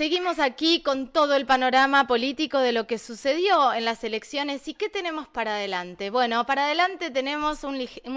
Seguimos 0.00 0.38
aquí 0.38 0.82
con 0.82 1.12
todo 1.12 1.36
el 1.36 1.44
panorama 1.44 2.06
político 2.06 2.58
de 2.58 2.72
lo 2.72 2.86
que 2.86 2.96
sucedió 2.96 3.74
en 3.74 3.84
las 3.84 4.02
elecciones 4.02 4.66
y 4.66 4.72
qué 4.72 4.88
tenemos 4.88 5.28
para 5.28 5.56
adelante. 5.56 6.08
Bueno, 6.08 6.46
para 6.46 6.64
adelante 6.64 7.10
tenemos 7.10 7.64
un, 7.64 7.76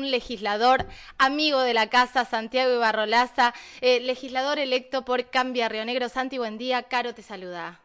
legislador 0.09 0.85
amigo 1.17 1.59
de 1.59 1.73
la 1.73 1.89
casa, 1.89 2.23
Santiago 2.23 2.73
Ibarrolaza, 2.73 3.53
eh, 3.81 3.99
legislador 3.99 4.59
electo 4.59 5.03
por 5.03 5.29
Cambia 5.29 5.67
Río 5.67 5.83
Negro. 5.83 6.07
Santi, 6.07 6.37
buen 6.37 6.57
día. 6.57 6.83
Caro 6.83 7.13
te 7.13 7.21
saluda. 7.21 7.81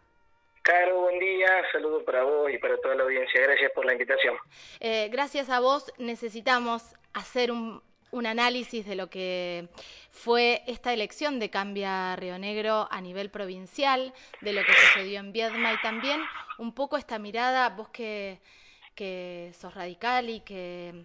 Caro, 0.62 1.00
buen 1.00 1.18
día. 1.18 1.48
Saludos 1.72 2.04
para 2.04 2.22
vos 2.22 2.52
y 2.52 2.58
para 2.58 2.76
toda 2.80 2.94
la 2.94 3.02
audiencia. 3.02 3.42
Gracias 3.42 3.72
por 3.72 3.84
la 3.84 3.94
invitación. 3.94 4.36
Eh, 4.78 5.08
gracias 5.10 5.50
a 5.50 5.58
vos. 5.58 5.92
Necesitamos 5.98 6.94
hacer 7.14 7.50
un, 7.50 7.82
un 8.10 8.26
análisis 8.26 8.86
de 8.86 8.94
lo 8.94 9.10
que 9.10 9.68
fue 10.10 10.62
esta 10.66 10.92
elección 10.92 11.38
de 11.38 11.50
Cambia 11.50 12.16
Río 12.16 12.38
Negro 12.38 12.88
a 12.90 13.00
nivel 13.00 13.30
provincial, 13.30 14.12
de 14.40 14.52
lo 14.52 14.62
que 14.64 14.72
sucedió 14.72 15.20
en 15.20 15.32
Viedma 15.32 15.72
y 15.72 15.80
también 15.82 16.20
un 16.58 16.72
poco 16.72 16.96
esta 16.96 17.18
mirada, 17.18 17.68
vos 17.70 17.88
que, 17.88 18.40
que 18.94 19.52
sos 19.58 19.74
radical 19.74 20.30
y 20.30 20.40
que 20.40 21.04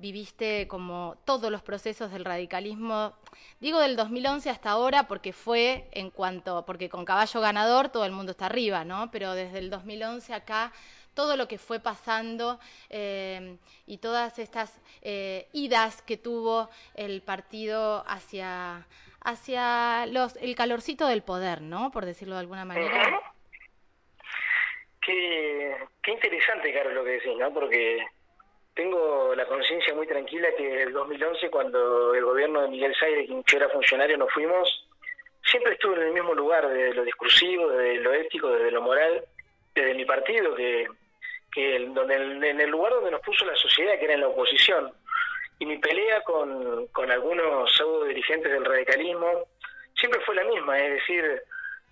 viviste 0.00 0.66
como 0.66 1.16
todos 1.24 1.50
los 1.52 1.62
procesos 1.62 2.10
del 2.10 2.24
radicalismo, 2.24 3.12
digo 3.60 3.78
del 3.80 3.96
2011 3.96 4.48
hasta 4.48 4.70
ahora 4.70 5.06
porque 5.06 5.32
fue 5.32 5.88
en 5.92 6.10
cuanto, 6.10 6.64
porque 6.64 6.88
con 6.88 7.04
caballo 7.04 7.40
ganador 7.40 7.90
todo 7.90 8.06
el 8.06 8.12
mundo 8.12 8.32
está 8.32 8.46
arriba, 8.46 8.84
¿no? 8.84 9.10
Pero 9.10 9.34
desde 9.34 9.58
el 9.58 9.68
2011 9.68 10.32
acá 10.32 10.72
todo 11.20 11.36
lo 11.36 11.46
que 11.46 11.58
fue 11.58 11.80
pasando 11.80 12.58
eh, 12.88 13.58
y 13.84 13.98
todas 13.98 14.38
estas 14.38 14.80
eh, 15.02 15.48
idas 15.52 16.00
que 16.00 16.16
tuvo 16.16 16.70
el 16.94 17.20
partido 17.20 18.02
hacia, 18.06 18.86
hacia 19.22 20.06
los, 20.06 20.36
el 20.36 20.54
calorcito 20.54 21.06
del 21.06 21.20
poder, 21.20 21.60
¿no? 21.60 21.90
Por 21.90 22.06
decirlo 22.06 22.36
de 22.36 22.40
alguna 22.40 22.64
manera. 22.64 23.20
Qué, 25.02 25.76
qué 26.02 26.10
interesante, 26.10 26.72
Carlos, 26.72 26.94
lo 26.94 27.04
que 27.04 27.10
decís, 27.10 27.36
¿no? 27.36 27.52
Porque 27.52 28.02
tengo 28.72 29.34
la 29.34 29.44
conciencia 29.44 29.94
muy 29.94 30.06
tranquila 30.06 30.48
que 30.56 30.84
el 30.84 30.94
2011, 30.94 31.50
cuando 31.50 32.14
el 32.14 32.24
gobierno 32.24 32.62
de 32.62 32.68
Miguel 32.68 32.94
Saire, 32.98 33.26
quien 33.26 33.44
yo 33.46 33.58
era 33.58 33.68
funcionario, 33.68 34.16
nos 34.16 34.32
fuimos, 34.32 34.88
siempre 35.44 35.74
estuve 35.74 35.96
en 35.96 36.02
el 36.02 36.14
mismo 36.14 36.32
lugar, 36.32 36.66
de 36.66 36.94
lo 36.94 37.04
discursivo, 37.04 37.68
de 37.68 37.96
lo 37.96 38.14
ético, 38.14 38.48
de 38.48 38.70
lo 38.70 38.80
moral, 38.80 39.22
desde 39.74 39.94
mi 39.94 40.06
partido, 40.06 40.54
que 40.54 40.86
que 41.52 41.78
donde 41.92 42.14
en 42.14 42.60
el 42.60 42.70
lugar 42.70 42.92
donde 42.92 43.10
nos 43.10 43.20
puso 43.20 43.44
la 43.44 43.56
sociedad, 43.56 43.98
que 43.98 44.04
era 44.04 44.14
en 44.14 44.20
la 44.20 44.28
oposición. 44.28 44.92
Y 45.58 45.66
mi 45.66 45.78
pelea 45.78 46.22
con, 46.22 46.86
con 46.88 47.10
algunos 47.10 47.74
pseudo 47.76 48.04
dirigentes 48.04 48.50
del 48.50 48.64
radicalismo 48.64 49.46
siempre 49.94 50.20
fue 50.20 50.34
la 50.34 50.44
misma, 50.44 50.78
es 50.78 50.94
decir, 50.94 51.42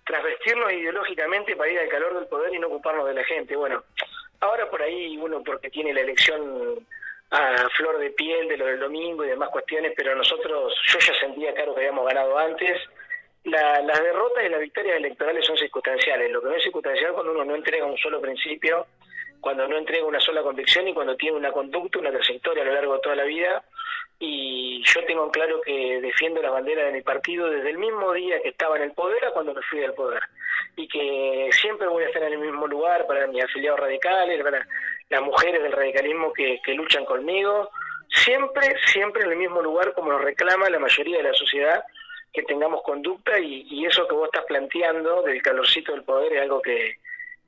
trasvestirnos 0.05 0.73
ideológicamente 0.73 1.55
para 1.55 1.71
ir 1.71 1.79
al 1.79 1.89
calor 1.89 2.15
del 2.15 2.27
poder 2.27 2.53
y 2.53 2.59
no 2.59 2.67
ocuparnos 2.67 3.07
de 3.07 3.13
la 3.13 3.23
gente. 3.23 3.55
Bueno, 3.55 3.83
ahora 4.39 4.69
por 4.69 4.81
ahí 4.81 5.17
uno 5.17 5.43
porque 5.43 5.69
tiene 5.69 5.93
la 5.93 6.01
elección 6.01 6.85
a 7.31 7.69
flor 7.77 7.99
de 7.99 8.09
piel 8.09 8.47
de 8.47 8.57
lo 8.57 8.65
del 8.65 8.79
domingo 8.79 9.23
y 9.23 9.29
demás 9.29 9.49
cuestiones, 9.49 9.93
pero 9.95 10.15
nosotros, 10.15 10.73
yo 10.87 10.99
ya 10.99 11.13
sentía 11.19 11.53
claro 11.53 11.75
que 11.75 11.81
habíamos 11.81 12.07
ganado 12.07 12.37
antes. 12.37 12.81
La, 13.43 13.81
las 13.81 14.01
derrotas 14.01 14.43
y 14.45 14.49
las 14.49 14.59
victorias 14.59 14.97
electorales 14.97 15.45
son 15.45 15.57
circunstanciales. 15.57 16.31
Lo 16.31 16.41
que 16.41 16.49
no 16.49 16.55
es 16.55 16.63
circunstancial 16.63 17.13
cuando 17.13 17.31
uno 17.31 17.45
no 17.45 17.55
entrega 17.55 17.85
un 17.85 17.97
solo 17.97 18.19
principio 18.19 18.87
cuando 19.41 19.67
no 19.67 19.77
entrega 19.77 20.05
una 20.05 20.19
sola 20.19 20.41
convicción 20.41 20.87
y 20.87 20.93
cuando 20.93 21.15
tiene 21.15 21.37
una 21.37 21.51
conducta, 21.51 21.99
una 21.99 22.11
trayectoria 22.11 22.63
a 22.63 22.65
lo 22.65 22.73
largo 22.73 22.93
de 22.95 22.99
toda 23.01 23.15
la 23.15 23.23
vida. 23.23 23.63
Y 24.21 24.83
yo 24.83 25.05
tengo 25.05 25.31
claro 25.31 25.61
que 25.61 26.01
defiendo 26.01 26.41
la 26.41 26.49
bandera 26.49 26.83
de 26.83 26.91
mi 26.91 27.01
partido 27.01 27.49
desde 27.49 27.69
el 27.69 27.77
mismo 27.77 28.11
día 28.11 28.41
que 28.41 28.49
estaba 28.49 28.75
en 28.75 28.83
el 28.83 28.91
poder 28.91 29.23
a 29.25 29.31
cuando 29.31 29.53
me 29.53 29.61
fui 29.61 29.79
del 29.79 29.93
poder. 29.93 30.21
Y 30.75 30.87
que 30.87 31.49
siempre 31.53 31.87
voy 31.87 32.03
a 32.03 32.07
estar 32.07 32.23
en 32.23 32.33
el 32.33 32.39
mismo 32.39 32.67
lugar 32.67 33.07
para 33.07 33.27
mis 33.27 33.43
afiliados 33.43 33.79
radicales, 33.79 34.43
para 34.43 34.67
las 35.09 35.21
mujeres 35.21 35.63
del 35.63 35.71
radicalismo 35.71 36.33
que, 36.33 36.59
que 36.63 36.73
luchan 36.73 37.05
conmigo. 37.05 37.69
Siempre, 38.09 38.75
siempre 38.87 39.23
en 39.23 39.31
el 39.31 39.37
mismo 39.37 39.61
lugar 39.61 39.93
como 39.93 40.11
nos 40.11 40.21
reclama 40.21 40.69
la 40.69 40.79
mayoría 40.79 41.17
de 41.17 41.23
la 41.23 41.33
sociedad 41.33 41.83
que 42.33 42.43
tengamos 42.43 42.81
conducta 42.83 43.39
y, 43.39 43.65
y 43.69 43.85
eso 43.85 44.07
que 44.07 44.15
vos 44.15 44.29
estás 44.31 44.45
planteando 44.45 45.21
del 45.23 45.41
calorcito 45.41 45.93
del 45.93 46.03
poder 46.03 46.33
es 46.33 46.41
algo 46.41 46.61
que, 46.61 46.97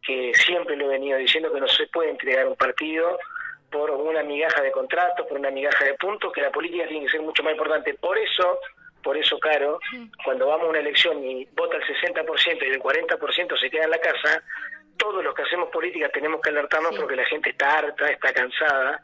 que 0.01 0.33
siempre 0.33 0.75
lo 0.75 0.85
he 0.85 0.89
venido 0.89 1.17
diciendo 1.17 1.51
que 1.51 1.59
no 1.59 1.67
se 1.67 1.87
puede 1.87 2.09
entregar 2.09 2.47
un 2.47 2.55
partido 2.55 3.19
por 3.71 3.91
una 3.91 4.23
migaja 4.23 4.61
de 4.61 4.71
contratos, 4.71 5.25
por 5.27 5.39
una 5.39 5.49
migaja 5.49 5.85
de 5.85 5.93
puntos, 5.93 6.33
que 6.33 6.41
la 6.41 6.51
política 6.51 6.87
tiene 6.87 7.05
que 7.05 7.11
ser 7.11 7.21
mucho 7.21 7.41
más 7.43 7.53
importante. 7.53 7.93
Por 7.93 8.17
eso, 8.17 8.59
por 9.01 9.15
eso, 9.15 9.39
Caro, 9.39 9.79
cuando 10.25 10.47
vamos 10.47 10.67
a 10.67 10.69
una 10.69 10.79
elección 10.79 11.23
y 11.23 11.45
vota 11.55 11.77
el 11.77 11.83
60% 11.83 12.61
y 12.61 12.69
el 12.69 12.81
40% 12.81 13.59
se 13.59 13.69
queda 13.69 13.85
en 13.85 13.91
la 13.91 13.99
casa, 13.99 14.43
todos 14.97 15.23
los 15.23 15.33
que 15.33 15.43
hacemos 15.43 15.69
política 15.69 16.09
tenemos 16.09 16.41
que 16.41 16.49
alertarnos 16.49 16.95
porque 16.97 17.15
la 17.15 17.25
gente 17.25 17.51
está 17.51 17.79
harta, 17.79 18.09
está 18.09 18.33
cansada 18.33 19.01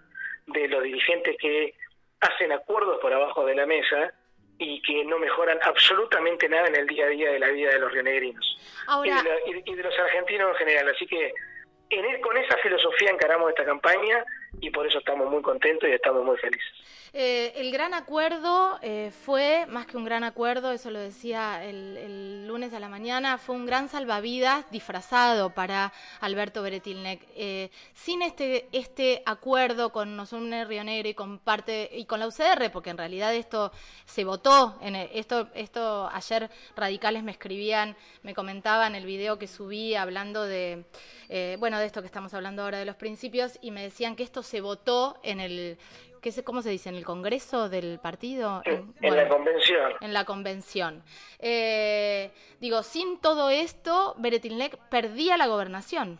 de 0.47 0.67
los 0.67 0.83
dirigentes 0.83 1.37
que 1.39 1.73
hacen 2.19 2.51
acuerdos 2.51 2.99
por 2.99 3.13
abajo 3.13 3.45
de 3.45 3.55
la 3.55 3.65
mesa 3.65 4.13
y 4.59 4.81
que 4.81 5.03
no 5.05 5.19
mejoran 5.19 5.59
absolutamente 5.61 6.49
nada 6.49 6.67
en 6.67 6.75
el 6.75 6.87
día 6.87 7.05
a 7.05 7.09
día 7.09 7.31
de 7.31 7.39
la 7.39 7.49
vida 7.49 7.69
de 7.71 7.79
los 7.79 7.91
rionegrinos 7.91 8.57
y, 9.03 9.75
de 9.75 9.83
los 9.83 9.99
argentinos 9.99 10.51
en 10.51 10.55
general. 10.55 10.89
Así 10.89 11.05
que 11.05 11.33
en, 11.89 12.21
con 12.21 12.37
esa 12.37 12.57
filosofía 12.57 13.11
encaramos 13.11 13.49
esta 13.49 13.65
campaña 13.65 14.25
y 14.59 14.69
por 14.71 14.87
eso 14.87 14.99
estamos 14.99 15.29
muy 15.29 15.41
contentos 15.41 15.87
y 15.89 15.93
estamos 15.93 16.25
muy 16.25 16.37
felices. 16.37 16.73
Eh, 17.13 17.53
el 17.55 17.71
gran 17.71 17.93
acuerdo 17.93 18.77
eh, 18.81 19.11
fue, 19.11 19.65
más 19.67 19.85
que 19.85 19.97
un 19.97 20.05
gran 20.05 20.23
acuerdo, 20.23 20.71
eso 20.71 20.91
lo 20.91 20.99
decía 20.99 21.63
el, 21.63 22.45
lunes 22.47 22.73
a 22.73 22.79
la 22.79 22.89
mañana, 22.89 23.37
fue 23.37 23.55
un 23.55 23.65
gran 23.65 23.89
salvavidas 23.89 24.69
disfrazado 24.71 25.51
para 25.51 25.93
Alberto 26.19 26.61
Beretilnec. 26.61 27.21
Eh, 27.35 27.69
sin 27.93 28.21
este, 28.21 28.67
este 28.71 29.21
acuerdo 29.25 29.91
con 29.91 30.15
Nosune 30.15 30.65
Río 30.65 30.83
Negro 30.83 31.09
y 31.09 31.13
con 31.13 31.39
parte 31.39 31.89
y 31.91 32.05
con 32.05 32.19
la 32.19 32.27
UCR, 32.27 32.71
porque 32.71 32.89
en 32.89 32.97
realidad 32.97 33.33
esto 33.33 33.71
se 34.05 34.23
votó, 34.23 34.77
en 34.81 34.95
esto, 34.95 35.49
esto 35.53 36.09
ayer 36.11 36.49
radicales 36.75 37.23
me 37.23 37.31
escribían, 37.31 37.95
me 38.23 38.33
comentaban 38.33 38.95
el 38.95 39.05
video 39.05 39.37
que 39.37 39.47
subí 39.47 39.95
hablando 39.95 40.43
de, 40.43 40.85
bueno, 41.59 41.79
de 41.79 41.85
esto 41.85 42.01
que 42.01 42.07
estamos 42.07 42.33
hablando 42.33 42.63
ahora 42.63 42.79
de 42.79 42.85
los 42.85 42.95
principios 42.95 43.57
y 43.61 43.71
me 43.71 43.83
decían 43.83 44.15
que 44.15 44.23
esto 44.23 44.43
se 44.47 44.61
votó 44.61 45.19
en 45.23 45.39
el, 45.39 45.77
¿qué 46.21 46.31
sé, 46.31 46.43
¿cómo 46.43 46.61
se 46.61 46.69
dice? 46.69 46.89
¿En 46.89 46.95
el 46.95 47.05
Congreso 47.05 47.69
del 47.69 47.99
partido? 47.99 48.61
En, 48.65 49.15
la 49.15 49.27
convención. 49.27 49.93
En 50.01 50.13
la 50.13 50.25
convención. 50.25 51.03
Eh, 51.39 52.31
digo, 52.59 52.81
sin 52.83 53.19
todo 53.19 53.49
esto, 53.49 54.15
Beretilnec 54.17 54.77
perdía 54.89 55.37
la 55.37 55.47
gobernación. 55.47 56.19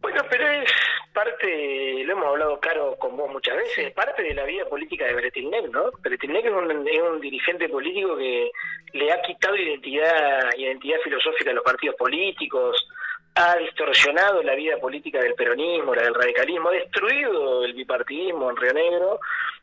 Bueno, 0.00 0.22
pero 0.30 0.48
es 0.48 0.72
parte, 1.12 2.04
lo 2.04 2.12
hemos 2.12 2.26
hablado 2.26 2.58
claro 2.60 2.96
con 2.98 3.16
vos 3.16 3.30
muchas 3.30 3.56
veces, 3.56 3.92
parte 3.92 4.22
de 4.22 4.32
la 4.32 4.44
vida 4.44 4.64
política 4.64 5.04
de 5.04 5.14
Beretilnec, 5.14 5.68
¿no? 5.70 5.90
Beretilnec 6.00 6.46
es 6.46 6.52
un, 6.52 6.88
es 6.88 7.00
un 7.02 7.20
dirigente 7.20 7.68
político 7.68 8.16
que 8.16 8.50
le 8.94 9.12
ha 9.12 9.20
quitado 9.20 9.56
identidad, 9.56 10.48
identidad 10.56 10.98
filosófica 11.04 11.50
a 11.50 11.54
los 11.54 11.64
partidos 11.64 11.96
políticos, 11.96 12.88
ha 13.34 13.56
distorsionado 13.56 14.42
la 14.42 14.54
vida 14.54 14.78
política 14.78 15.20
del 15.20 15.34
peronismo, 15.34 15.94
la 15.94 16.02
del 16.02 16.14
radicalismo, 16.14 16.68
ha 16.68 16.72
destruido 16.72 17.64
el 17.64 17.72
bipartidismo 17.74 18.50
en 18.50 18.56
Río 18.56 18.72
Negro 18.72 19.20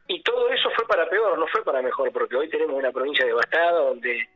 y 0.08 0.22
todo 0.22 0.50
eso 0.50 0.70
fue 0.72 0.88
para 0.88 1.10
peor, 1.10 1.38
no 1.38 1.48
fue 1.48 1.64
para 1.64 1.82
mejor, 1.82 2.12
porque 2.12 2.36
hoy 2.36 2.50
tenemos 2.50 2.76
una 2.76 2.92
provincia 2.92 3.26
devastada 3.26 3.80
donde 3.80 4.30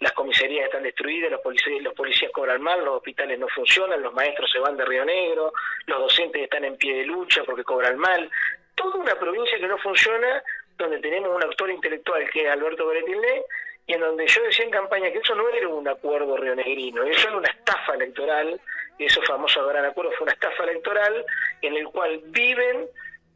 las 0.00 0.12
comisarías 0.12 0.64
están 0.64 0.82
destruidas, 0.82 1.30
los 1.30 1.40
policías, 1.40 1.80
los 1.80 1.94
policías 1.94 2.32
cobran 2.32 2.60
mal, 2.60 2.84
los 2.84 2.96
hospitales 2.96 3.38
no 3.38 3.46
funcionan, 3.48 4.02
los 4.02 4.12
maestros 4.12 4.50
se 4.50 4.58
van 4.58 4.76
de 4.76 4.84
Río 4.84 5.04
Negro, 5.04 5.52
los 5.86 6.00
docentes 6.00 6.42
están 6.42 6.64
en 6.64 6.76
pie 6.76 6.98
de 6.98 7.04
lucha 7.04 7.44
porque 7.44 7.62
cobran 7.62 7.96
mal, 7.98 8.28
toda 8.74 8.96
una 8.96 9.14
provincia 9.14 9.58
que 9.58 9.68
no 9.68 9.78
funciona, 9.78 10.42
donde 10.76 10.98
tenemos 10.98 11.30
un 11.30 11.44
actor 11.44 11.70
intelectual 11.70 12.28
que 12.30 12.44
es 12.44 12.50
Alberto 12.50 12.86
Beretilné, 12.86 13.44
y 13.86 13.94
en 13.94 14.00
donde 14.00 14.26
yo 14.26 14.42
decía 14.42 14.64
en 14.64 14.70
campaña 14.70 15.10
que 15.12 15.18
eso 15.18 15.34
no 15.34 15.48
era 15.48 15.68
un 15.68 15.86
acuerdo 15.86 16.36
rionegrino, 16.36 17.04
eso 17.04 17.28
era 17.28 17.36
una 17.36 17.48
estafa 17.48 17.94
electoral, 17.94 18.60
y 18.98 19.04
eso 19.04 19.20
famoso 19.22 19.66
gran 19.66 19.84
acuerdo 19.84 20.12
fue 20.12 20.24
una 20.24 20.32
estafa 20.32 20.64
electoral 20.64 21.24
en 21.62 21.76
el 21.76 21.86
cual 21.86 22.20
viven, 22.26 22.86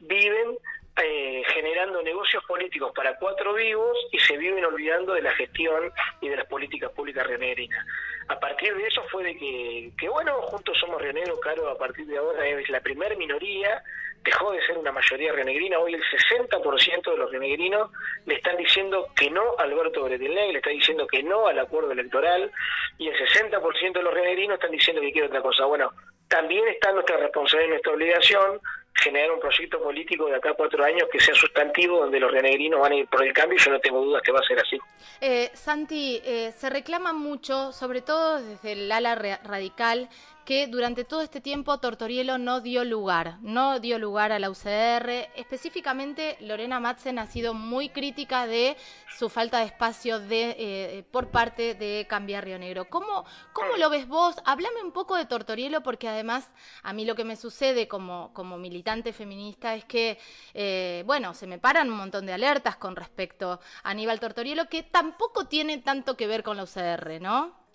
viven 0.00 0.56
eh, 1.02 1.42
generando 1.48 2.02
negocios 2.02 2.42
políticos 2.44 2.92
para 2.94 3.18
cuatro 3.18 3.52
vivos 3.54 3.96
y 4.12 4.18
se 4.18 4.36
viven 4.36 4.64
olvidando 4.64 5.14
de 5.14 5.22
la 5.22 5.32
gestión 5.32 5.92
y 6.20 6.28
de 6.28 6.36
las 6.36 6.46
políticas 6.46 6.90
públicas 6.92 7.26
rionegrinas. 7.26 7.84
A 8.28 8.40
partir 8.40 8.74
de 8.74 8.86
eso 8.86 9.02
fue 9.10 9.24
de 9.24 9.36
que, 9.36 9.92
que 9.98 10.08
bueno, 10.08 10.40
juntos 10.42 10.76
somos 10.78 11.00
rioneros, 11.00 11.38
Caro, 11.40 11.68
a 11.68 11.78
partir 11.78 12.06
de 12.06 12.18
ahora 12.18 12.46
es 12.46 12.68
la 12.68 12.80
primer 12.80 13.16
minoría 13.16 13.82
dejó 14.26 14.50
de 14.50 14.60
ser 14.66 14.76
una 14.76 14.92
mayoría 14.92 15.32
renegrina, 15.32 15.78
hoy 15.78 15.94
el 15.94 16.02
60% 16.02 17.10
de 17.10 17.16
los 17.16 17.30
renegrinos 17.30 17.90
le 18.26 18.34
están 18.34 18.56
diciendo 18.56 19.08
que 19.14 19.30
no 19.30 19.42
a 19.56 19.62
Alberto 19.62 20.02
Bretilnec, 20.02 20.52
le 20.52 20.58
está 20.58 20.70
diciendo 20.70 21.06
que 21.06 21.22
no 21.22 21.46
al 21.46 21.58
acuerdo 21.58 21.92
electoral, 21.92 22.50
y 22.98 23.08
el 23.08 23.14
60% 23.14 23.92
de 23.92 24.02
los 24.02 24.12
renegrinos 24.12 24.54
están 24.54 24.72
diciendo 24.72 25.00
que 25.00 25.12
quiere 25.12 25.28
otra 25.28 25.40
cosa. 25.40 25.64
Bueno, 25.66 25.92
también 26.28 26.66
está 26.66 26.92
nuestra 26.92 27.16
responsabilidad 27.18 27.66
y 27.66 27.70
nuestra 27.70 27.92
obligación 27.92 28.60
generar 29.06 29.30
un 29.30 29.40
proyecto 29.40 29.80
político 29.80 30.26
de 30.26 30.36
acá 30.36 30.50
a 30.50 30.54
cuatro 30.54 30.84
años 30.84 31.08
que 31.10 31.20
sea 31.20 31.34
sustantivo, 31.34 32.00
donde 32.00 32.20
los 32.20 32.30
renegrinos 32.30 32.80
van 32.80 32.92
a 32.92 32.96
ir 32.96 33.06
por 33.06 33.24
el 33.24 33.32
cambio 33.32 33.56
y 33.56 33.62
yo 33.62 33.70
no 33.70 33.80
tengo 33.80 34.02
dudas 34.02 34.22
que 34.22 34.32
va 34.32 34.40
a 34.40 34.46
ser 34.46 34.58
así. 34.58 34.78
Eh, 35.20 35.50
Santi, 35.54 36.20
eh, 36.24 36.52
se 36.56 36.68
reclama 36.70 37.12
mucho, 37.12 37.72
sobre 37.72 38.00
todo 38.02 38.42
desde 38.42 38.72
el 38.72 38.90
ala 38.90 39.14
radical, 39.14 40.08
que 40.46 40.68
durante 40.68 41.04
todo 41.04 41.22
este 41.22 41.40
tiempo 41.40 41.76
Tortorielo 41.78 42.38
no 42.38 42.60
dio 42.60 42.84
lugar, 42.84 43.38
no 43.42 43.80
dio 43.80 43.98
lugar 43.98 44.30
a 44.30 44.38
la 44.38 44.48
UCR. 44.48 45.28
Específicamente, 45.34 46.38
Lorena 46.40 46.78
Matzen 46.78 47.18
ha 47.18 47.26
sido 47.26 47.52
muy 47.52 47.88
crítica 47.88 48.46
de 48.46 48.76
su 49.18 49.28
falta 49.28 49.58
de 49.58 49.64
espacio 49.64 50.20
de, 50.20 50.54
eh, 50.56 51.04
por 51.10 51.32
parte 51.32 51.74
de 51.74 52.06
Cambiar 52.08 52.44
Río 52.44 52.60
Negro. 52.60 52.88
¿Cómo, 52.88 53.24
¿Cómo 53.52 53.76
lo 53.76 53.90
ves 53.90 54.06
vos? 54.06 54.36
Háblame 54.44 54.82
un 54.82 54.92
poco 54.92 55.16
de 55.16 55.26
Tortorielo, 55.26 55.82
porque 55.82 56.08
además 56.08 56.48
a 56.84 56.92
mí 56.92 57.04
lo 57.04 57.16
que 57.16 57.24
me 57.24 57.34
sucede 57.34 57.88
como, 57.88 58.32
como 58.32 58.56
militante 58.56 59.12
feminista 59.12 59.74
es 59.74 59.84
que, 59.84 60.16
eh, 60.54 61.02
bueno, 61.06 61.34
se 61.34 61.48
me 61.48 61.58
paran 61.58 61.90
un 61.90 61.96
montón 61.96 62.24
de 62.24 62.34
alertas 62.34 62.76
con 62.76 62.94
respecto 62.94 63.60
a 63.82 63.90
Aníbal 63.90 64.20
Tortorielo, 64.20 64.68
que 64.68 64.84
tampoco 64.84 65.46
tiene 65.46 65.78
tanto 65.78 66.16
que 66.16 66.28
ver 66.28 66.44
con 66.44 66.56
la 66.56 66.62
UCR, 66.62 67.20
¿no? 67.20 67.65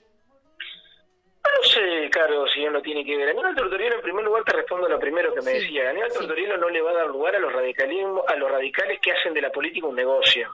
No 1.61 1.69
sé, 1.69 2.09
Caro, 2.09 2.47
si 2.47 2.65
no 2.65 2.81
tiene 2.81 3.05
que 3.05 3.15
ver. 3.15 3.29
Aníbal 3.29 3.53
Tortorielo, 3.53 3.95
en 3.95 4.01
primer 4.01 4.25
lugar, 4.25 4.43
te 4.43 4.53
respondo 4.53 4.87
a 4.87 4.89
lo 4.89 4.99
primero 4.99 5.31
que 5.31 5.41
me 5.41 5.51
decía. 5.51 5.91
Aníbal 5.91 6.11
Tortorielo 6.11 6.57
no 6.57 6.69
le 6.69 6.81
va 6.81 6.89
a 6.89 6.95
dar 6.95 7.07
lugar 7.07 7.35
a 7.35 7.39
los 7.39 7.53
radicalismos, 7.53 8.23
a 8.27 8.35
los 8.35 8.49
radicales 8.49 8.99
que 8.99 9.11
hacen 9.11 9.31
de 9.35 9.41
la 9.41 9.51
política 9.51 9.85
un 9.85 9.95
negocio. 9.95 10.49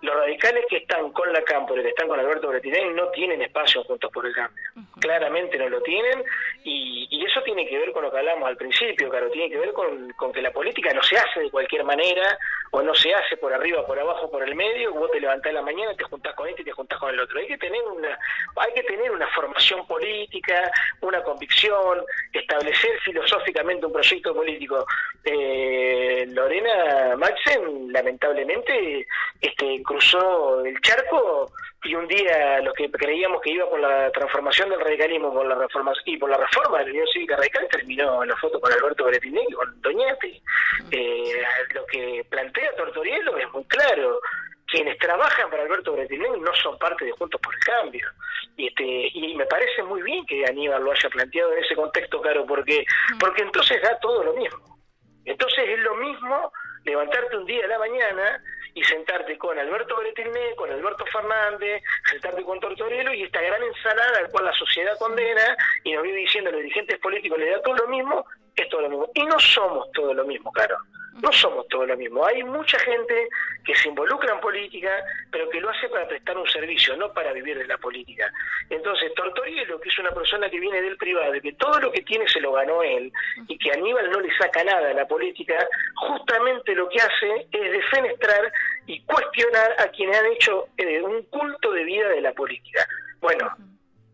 Los 0.00 0.16
radicales 0.16 0.64
que 0.70 0.78
están 0.78 1.12
con 1.12 1.30
la 1.30 1.42
Cámpora 1.42 1.82
y 1.82 1.84
que 1.84 1.90
están 1.90 2.08
con 2.08 2.18
Alberto 2.18 2.48
Bretinelli 2.48 2.94
no 2.94 3.10
tienen 3.10 3.42
espacio 3.42 3.84
Juntos 3.84 4.10
por 4.10 4.24
el 4.24 4.32
Cambio. 4.32 4.64
Claramente 4.98 5.58
no 5.58 5.68
lo 5.68 5.82
tienen 5.82 6.24
y, 6.64 7.06
y, 7.10 7.22
eso 7.22 7.42
tiene 7.42 7.66
que 7.68 7.78
ver 7.78 7.92
con 7.92 8.04
lo 8.04 8.10
que 8.10 8.16
hablamos 8.16 8.48
al 8.48 8.56
principio, 8.56 9.10
claro, 9.10 9.30
tiene 9.30 9.50
que 9.50 9.58
ver 9.58 9.74
con, 9.74 10.10
con, 10.12 10.32
que 10.32 10.40
la 10.40 10.52
política 10.52 10.90
no 10.94 11.02
se 11.02 11.18
hace 11.18 11.40
de 11.40 11.50
cualquier 11.50 11.84
manera 11.84 12.38
o 12.70 12.82
no 12.82 12.94
se 12.94 13.12
hace 13.12 13.36
por 13.36 13.52
arriba, 13.52 13.86
por 13.86 13.98
abajo, 13.98 14.30
por 14.30 14.42
el 14.46 14.54
medio, 14.54 14.92
vos 14.94 15.10
te 15.10 15.20
levantás 15.20 15.50
en 15.50 15.56
la 15.56 15.62
mañana, 15.62 15.94
te 15.96 16.04
juntás 16.04 16.34
con 16.34 16.48
este 16.48 16.62
y 16.62 16.66
te 16.66 16.72
juntás 16.72 16.98
con 16.98 17.10
el 17.10 17.20
otro. 17.20 17.38
Hay 17.38 17.48
que 17.48 17.58
tener 17.58 17.82
una, 17.82 18.18
hay 18.56 18.72
que 18.74 18.82
tener 18.84 19.10
una 19.10 19.26
formación 19.28 19.86
política, 19.86 20.70
una 21.00 21.22
convicción, 21.22 22.04
establecer 22.32 23.00
filosóficamente 23.00 23.86
un 23.86 23.92
proyecto 23.92 24.34
político. 24.34 24.86
Eh, 25.24 26.26
Lorena 26.28 27.16
Maxen, 27.16 27.92
lamentablemente, 27.92 29.06
este 29.40 29.82
cruzó 29.82 30.64
el 30.64 30.80
charco 30.80 31.50
y 31.84 31.94
un 31.94 32.06
día 32.08 32.60
los 32.60 32.74
que 32.74 32.90
creíamos 32.90 33.40
que 33.40 33.52
iba 33.52 33.68
por 33.68 33.80
la 33.80 34.10
transformación 34.12 34.68
del 34.68 34.80
radicalismo 34.80 35.32
por 35.32 35.46
la 35.46 35.54
reforma 35.54 35.92
y 36.04 36.16
por 36.18 36.28
la 36.28 36.36
reforma 36.36 36.78
de 36.78 36.84
la 36.84 36.90
Unión 36.90 37.06
Cívica 37.08 37.36
Radical 37.36 37.68
terminó 37.70 38.22
en 38.22 38.28
la 38.28 38.36
foto 38.36 38.60
con 38.60 38.70
Alberto 38.70 39.06
y 39.10 39.52
con 39.52 39.80
Doñate. 39.80 40.42
Eh, 40.90 41.42
lo 41.74 41.86
que 41.86 42.24
plantea 42.28 42.59
Tortorielo 42.76 43.36
es 43.38 43.52
muy 43.52 43.64
claro. 43.64 44.20
Quienes 44.66 44.98
trabajan 44.98 45.50
para 45.50 45.64
Alberto 45.64 45.92
Bretinelli 45.92 46.40
no 46.40 46.54
son 46.54 46.78
parte 46.78 47.04
de 47.04 47.10
Juntos 47.12 47.40
por 47.40 47.52
el 47.54 47.60
Cambio. 47.60 48.08
Y, 48.56 48.68
este, 48.68 49.10
y 49.12 49.34
me 49.34 49.46
parece 49.46 49.82
muy 49.82 50.02
bien 50.02 50.24
que 50.26 50.44
Aníbal 50.46 50.84
lo 50.84 50.92
haya 50.92 51.08
planteado 51.08 51.52
en 51.52 51.64
ese 51.64 51.74
contexto, 51.74 52.20
claro, 52.20 52.46
porque, 52.46 52.84
porque 53.18 53.42
entonces 53.42 53.82
da 53.82 53.98
todo 53.98 54.22
lo 54.22 54.34
mismo. 54.34 54.78
Entonces 55.24 55.68
es 55.68 55.78
lo 55.80 55.96
mismo 55.96 56.52
levantarte 56.84 57.36
un 57.36 57.46
día 57.46 57.64
a 57.64 57.68
la 57.68 57.78
mañana 57.78 58.42
y 58.74 58.84
sentarte 58.84 59.36
con 59.38 59.58
Alberto 59.58 59.96
Bretilné, 59.96 60.54
con 60.56 60.70
Alberto 60.70 61.04
Fernández, 61.06 61.82
sentarte 62.08 62.42
con 62.44 62.60
Tortorello 62.60 63.12
y 63.12 63.24
esta 63.24 63.40
gran 63.40 63.62
ensalada 63.62 64.18
al 64.18 64.30
cual 64.30 64.44
la 64.44 64.52
sociedad 64.52 64.96
condena 64.98 65.56
y 65.84 65.92
nos 65.92 66.02
vive 66.02 66.18
diciendo 66.18 66.50
a 66.50 66.52
los 66.52 66.62
dirigentes 66.62 66.98
políticos 67.00 67.38
le 67.38 67.50
da 67.50 67.62
todo 67.62 67.74
lo 67.76 67.88
mismo, 67.88 68.24
es 68.54 68.68
todo 68.68 68.82
lo 68.82 68.88
mismo. 68.88 69.10
Y 69.14 69.24
no 69.24 69.38
somos 69.38 69.90
todo 69.92 70.14
lo 70.14 70.24
mismo, 70.24 70.52
claro. 70.52 70.76
No 71.22 71.32
somos 71.32 71.68
todo 71.68 71.84
lo 71.84 71.96
mismo. 71.96 72.24
Hay 72.24 72.42
mucha 72.42 72.78
gente 72.78 73.28
que 73.64 73.74
se 73.74 73.88
involucra 73.88 74.34
en 74.34 74.40
política, 74.40 74.90
pero 75.30 75.48
que 75.50 75.60
lo 75.60 75.68
hace 75.68 75.88
para 75.88 76.08
prestar 76.08 76.36
un 76.38 76.48
servicio, 76.48 76.96
no 76.96 77.12
para 77.12 77.32
vivir 77.32 77.58
de 77.58 77.66
la 77.66 77.76
política. 77.78 78.32
Entonces, 78.70 79.12
Tortorielo, 79.14 79.78
que 79.80 79.88
es 79.90 79.98
una 79.98 80.12
persona 80.12 80.48
que 80.48 80.58
viene 80.58 80.80
del 80.80 80.96
privado, 80.96 81.34
y 81.34 81.40
que 81.40 81.52
todo 81.54 81.78
lo 81.80 81.92
que 81.92 82.02
tiene 82.02 82.26
se 82.28 82.40
lo 82.40 82.52
ganó 82.52 82.82
él, 82.82 83.12
y 83.48 83.58
que 83.58 83.72
Aníbal 83.72 84.10
no 84.10 84.20
le 84.20 84.34
saca 84.36 84.64
nada 84.64 84.90
a 84.90 84.94
la 84.94 85.06
política, 85.06 85.66
justamente 85.96 86.74
lo 86.74 86.88
que 86.88 87.00
hace 87.00 87.46
es 87.52 87.72
defenestrar 87.72 88.52
y 88.86 89.02
cuestionar 89.02 89.74
a 89.78 89.88
quienes 89.88 90.18
han 90.18 90.26
hecho 90.26 90.68
eh, 90.78 91.02
un 91.02 91.22
culto 91.24 91.72
de 91.72 91.84
vida 91.84 92.08
de 92.08 92.22
la 92.22 92.32
política. 92.32 92.86
Bueno, 93.20 93.54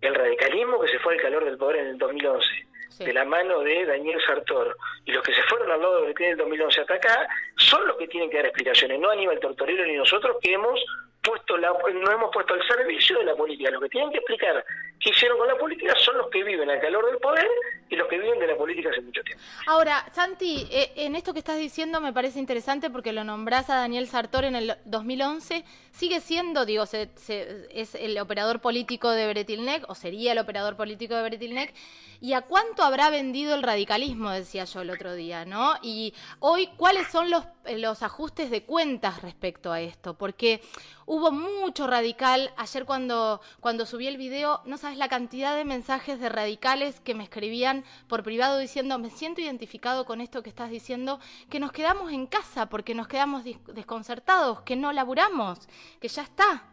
el 0.01 0.15
radicalismo 0.15 0.81
que 0.81 0.89
se 0.89 0.99
fue 0.99 1.15
al 1.15 1.23
calor 1.23 1.45
del 1.45 1.57
poder 1.57 1.77
en 1.77 1.87
el 1.89 1.99
2011 1.99 2.67
de 2.99 3.13
la 3.13 3.25
mano 3.25 3.61
de 3.61 3.85
Daniel 3.85 4.21
Sartor. 4.27 4.77
Y 5.05 5.13
los 5.13 5.23
que 5.23 5.35
se 5.35 5.43
fueron 5.45 5.71
al 5.71 5.81
lado 5.81 6.03
de 6.03 6.15
tiene 6.15 6.33
el 6.33 6.39
2011 6.39 6.81
hasta 6.81 6.95
acá 6.95 7.29
son 7.57 7.87
los 7.87 7.97
que 7.97 8.09
tienen 8.09 8.31
que 8.31 8.37
dar 8.37 8.47
explicaciones, 8.47 8.99
no 9.01 9.11
Aníbal 9.11 9.41
Tortorero 9.41 9.85
ni 9.85 9.95
nosotros 9.95 10.37
que 10.41 10.53
hemos 10.53 10.81
puesto 11.23 11.57
la, 11.57 11.71
no 11.71 12.11
hemos 12.11 12.31
puesto 12.33 12.55
al 12.55 12.67
servicio 12.67 13.19
de 13.19 13.25
la 13.25 13.35
política. 13.35 13.71
Los 13.71 13.83
que 13.83 13.89
tienen 13.89 14.11
que 14.11 14.19
explicar 14.19 14.65
hicieron 15.11 15.39
con 15.39 15.49
la 15.49 15.57
política 15.57 15.95
son 16.05 16.19
los 16.19 16.29
que 16.31 16.43
viven 16.43 16.69
al 16.69 16.81
calor 16.81 17.07
del 17.07 17.19
poder 17.19 17.47
y 17.89 17.97
los 17.97 18.09
que 18.09 18.19
viven 18.19 18.39
de 18.39 18.47
la 18.49 18.57
política 18.57 18.91
hace 18.91 19.01
mucho 19.01 19.23
tiempo. 19.23 19.43
Ahora, 19.67 20.05
Santi, 20.13 20.67
eh, 20.71 20.93
en 20.97 21.15
esto 21.15 21.33
que 21.33 21.39
estás 21.39 21.59
diciendo 21.59 22.01
me 22.01 22.13
parece 22.13 22.39
interesante 22.39 22.91
porque 22.91 23.13
lo 23.13 23.25
nombrás 23.25 23.71
a 23.71 23.77
Daniel 23.77 24.09
Sartor 24.09 24.45
en 24.45 24.57
el 24.57 24.77
2011. 24.85 25.65
Sigue 25.93 26.21
siendo, 26.21 26.67
digo, 26.67 26.85
es 26.85 27.95
el 27.95 28.19
operador 28.19 28.61
político 28.61 29.11
de 29.11 29.29
Bretilnec, 29.29 29.89
o 29.89 29.95
sería 29.95 30.33
el 30.33 30.39
operador 30.39 30.77
político 30.77 31.15
de 31.15 31.23
Bretilnec. 31.23 31.73
¿Y 32.21 32.33
a 32.33 32.43
cuánto 32.43 32.83
habrá 32.83 33.11
vendido 33.11 33.55
el 33.55 33.63
radicalismo? 33.63 34.31
Decía 34.31 34.65
yo 34.65 34.81
el 34.81 34.91
otro 34.91 35.15
día, 35.15 35.45
¿no? 35.45 35.75
Y 35.83 36.15
hoy, 36.41 36.69
¿cuáles 36.77 37.09
son 37.09 37.31
los 37.31 38.03
ajustes 38.03 38.51
de 38.51 38.65
cuentas 38.65 39.23
respecto 39.23 39.71
a 39.71 39.81
esto? 39.81 40.15
Porque 40.15 40.61
hubo 41.07 41.31
mucho 41.31 41.87
radical. 41.87 42.53
Ayer 42.57 42.85
cuando, 42.85 43.41
cuando 43.61 43.87
subí 43.87 44.07
el 44.07 44.19
video, 44.19 44.61
no 44.65 44.77
sabes 44.77 44.99
la 44.99 45.09
cantidad 45.09 45.57
de 45.57 45.65
mensajes 45.65 46.21
de 46.21 46.29
radicales 46.29 47.01
que 47.01 47.15
me 47.15 47.25
escribían 47.25 47.85
por 48.09 48.23
privado 48.23 48.59
diciendo, 48.59 48.99
me 48.99 49.11
siento 49.11 49.41
identificado 49.41 50.05
con 50.05 50.21
esto 50.21 50.43
que 50.43 50.51
estás 50.51 50.71
diciendo, 50.71 51.19
que 51.51 51.61
nos 51.61 51.73
quedamos 51.73 52.13
en 52.13 52.27
casa 52.27 52.69
porque 52.69 52.95
nos 52.95 53.09
quedamos 53.09 53.45
desconcertados, 53.45 54.63
que 54.63 54.77
no 54.77 54.93
laburamos, 54.93 55.67
que 56.01 56.09
ya 56.09 56.23
está. 56.23 56.65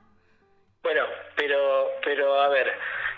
Bueno, 0.81 1.03
pero, 1.37 1.87
pero 2.03 2.41
a 2.41 2.49
ver, 2.49 2.67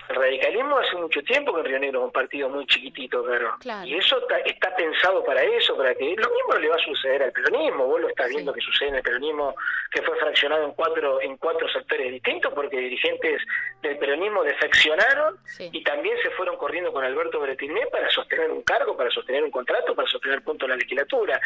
el 0.09 0.15
radicalismo 0.15 0.77
hace 0.77 0.95
mucho 0.95 1.21
tiempo 1.23 1.53
que 1.53 1.59
en 1.61 1.65
Río 1.65 1.79
Negro 1.79 1.99
es 1.99 2.05
un 2.05 2.11
partido 2.11 2.49
muy 2.49 2.65
chiquitito, 2.67 3.23
claro. 3.23 3.85
Y 3.85 3.95
eso 3.95 4.19
está, 4.45 4.75
pensado 4.75 5.23
para 5.23 5.41
eso, 5.43 5.75
para 5.75 5.95
que 5.95 6.15
lo 6.15 6.29
mismo 6.29 6.55
le 6.59 6.69
va 6.69 6.75
a 6.75 6.79
suceder 6.79 7.23
al 7.23 7.31
peronismo. 7.31 7.87
Vos 7.87 8.01
lo 8.01 8.09
estás 8.09 8.29
viendo 8.29 8.53
que 8.53 8.61
sucede 8.61 8.89
en 8.89 8.95
el 8.95 9.01
peronismo, 9.01 9.55
que 9.91 10.01
fue 10.01 10.17
fraccionado 10.17 10.65
en 10.65 10.73
cuatro 10.73 11.21
en 11.21 11.37
cuatro 11.37 11.67
sectores 11.69 12.11
distintos, 12.11 12.53
porque 12.53 12.77
dirigentes 12.77 13.41
del 13.81 13.97
peronismo 13.97 14.43
defeccionaron 14.43 15.37
y 15.59 15.83
también 15.83 16.17
se 16.21 16.29
fueron 16.31 16.57
corriendo 16.57 16.91
con 16.91 17.03
Alberto 17.03 17.39
Bretilné 17.39 17.87
para 17.87 18.09
sostener 18.09 18.51
un 18.51 18.63
cargo, 18.63 18.95
para 18.95 19.09
sostener 19.09 19.43
un 19.43 19.51
contrato, 19.51 19.95
para 19.95 20.07
sostener 20.07 20.43
punto 20.43 20.65
en 20.65 20.71
la 20.71 20.77
legislatura 20.77 21.39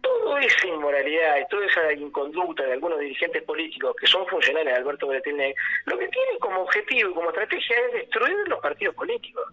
toda 0.00 0.40
esa 0.40 0.66
inmoralidad 0.66 1.38
y 1.38 1.48
toda 1.48 1.66
esa 1.66 1.92
inconducta 1.92 2.64
de 2.64 2.72
algunos 2.72 2.98
dirigentes 2.98 3.42
políticos 3.42 3.94
que 3.98 4.06
son 4.06 4.26
funcionarios 4.26 4.72
de 4.72 4.80
Alberto 4.80 5.06
Bretilnec, 5.06 5.56
lo 5.86 5.98
que 5.98 6.08
tienen 6.08 6.38
como 6.38 6.62
objetivo 6.62 7.10
y 7.10 7.14
como 7.14 7.30
estrategia 7.30 7.76
es 7.86 7.92
destruir 7.92 8.48
los 8.48 8.60
partidos 8.60 8.94
políticos. 8.94 9.44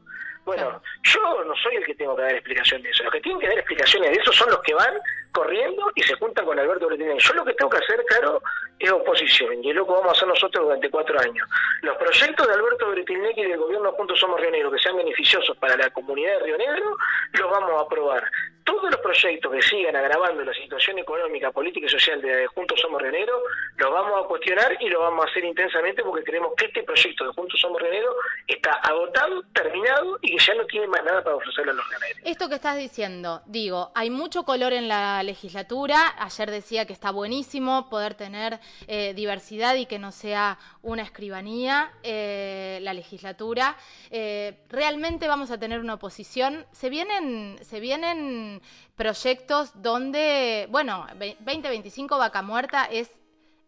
Bueno, 0.45 0.81
yo 1.03 1.43
no 1.43 1.53
soy 1.57 1.75
el 1.75 1.85
que 1.85 1.95
tengo 1.95 2.15
que 2.15 2.21
dar 2.21 2.31
explicación 2.31 2.81
de 2.81 2.89
eso. 2.89 3.03
Los 3.03 3.11
que 3.11 3.19
tienen 3.19 3.41
que 3.41 3.47
dar 3.47 3.57
explicaciones 3.57 4.11
de 4.11 4.17
eso 4.21 4.31
son 4.31 4.49
los 4.49 4.61
que 4.61 4.73
van 4.73 4.93
corriendo 5.33 5.91
y 5.93 6.01
se 6.03 6.15
juntan 6.15 6.45
con 6.45 6.57
Alberto 6.57 6.87
Bretilnec. 6.87 7.19
Yo 7.19 7.33
lo 7.33 7.43
que 7.43 7.53
tengo 7.53 7.69
que 7.69 7.83
hacer, 7.83 8.01
claro, 8.05 8.41
es 8.79 8.89
oposición, 8.89 9.61
y 9.61 9.71
es 9.71 9.75
lo 9.75 9.85
que 9.85 9.91
vamos 9.91 10.07
a 10.07 10.11
hacer 10.11 10.27
nosotros 10.27 10.63
durante 10.63 10.89
cuatro 10.89 11.19
años. 11.19 11.45
Los 11.81 11.97
proyectos 11.97 12.47
de 12.47 12.53
Alberto 12.53 12.89
Bretilnec 12.91 13.37
y 13.37 13.43
del 13.43 13.57
gobierno 13.57 13.91
Juntos 13.91 14.19
Somos 14.19 14.39
Río 14.39 14.51
Negro 14.51 14.71
que 14.71 14.79
sean 14.79 14.95
beneficiosos 14.95 15.57
para 15.57 15.75
la 15.75 15.89
comunidad 15.89 16.39
de 16.39 16.45
Río 16.45 16.57
Negro, 16.57 16.95
los 17.33 17.51
vamos 17.51 17.71
a 17.73 17.81
aprobar 17.81 18.23
todos 18.67 18.91
los 18.91 18.99
proyectos 18.99 19.49
que 19.49 19.61
sigan 19.61 19.95
agravando 19.95 20.43
la 20.43 20.53
situación 20.53 20.99
económica, 20.99 21.51
política 21.51 21.85
y 21.85 21.89
social 21.89 22.21
de 22.21 22.47
Juntos 22.47 22.77
Somos 22.81 23.01
Renero, 23.01 23.41
los 23.77 23.91
vamos 23.91 24.25
a 24.25 24.27
cuestionar 24.27 24.77
y 24.81 24.89
lo 24.89 24.99
vamos 24.99 25.25
a 25.25 25.29
hacer 25.29 25.45
intensamente 25.45 26.03
porque 26.03 26.25
creemos 26.25 26.51
que 26.57 26.65
este 26.65 26.83
proyecto 26.83 27.23
de 27.23 27.31
Juntos 27.31 27.59
Somos 27.61 27.81
Renero 27.81 28.13
está 28.45 28.71
agotado, 28.73 29.41
terminado 29.53 30.19
y 30.21 30.35
que 30.35 30.43
ya 30.43 30.53
no 30.55 30.65
tiene 30.65 30.85
más 30.87 31.01
nada 31.05 31.23
para 31.23 31.37
ofrecerle 31.37 31.71
a 31.71 31.75
los 31.75 31.89
reneros. 31.89 32.17
Esto 32.25 32.49
que 32.49 32.55
estás 32.55 32.77
diciendo, 32.77 33.41
digo, 33.45 33.91
hay 33.95 34.09
mucho 34.09 34.43
color 34.43 34.73
en 34.73 34.89
la 34.89 35.23
legislatura. 35.23 36.15
Ayer 36.19 36.51
decía 36.51 36.85
que 36.85 36.91
está 36.91 37.11
buenísimo 37.11 37.89
poder 37.89 38.15
tener 38.15 38.59
eh, 38.87 39.13
diversidad 39.13 39.75
y 39.75 39.85
que 39.85 39.97
no 39.97 40.11
sea 40.11 40.59
una 40.81 41.03
escribanía 41.03 41.93
eh, 42.03 42.79
la 42.81 42.93
legislatura. 42.93 43.77
Eh, 44.11 44.59
realmente 44.67 45.29
vamos 45.29 45.51
a 45.51 45.57
tener 45.57 45.79
una 45.79 45.93
oposición. 45.93 46.65
Se 46.73 46.89
vienen, 46.89 47.57
se 47.61 47.79
vienen 47.79 48.56
proyectos 48.95 49.81
donde, 49.81 50.67
bueno, 50.69 51.07
2025 51.39 52.17
Vaca 52.17 52.41
Muerta 52.41 52.85
es 52.85 53.11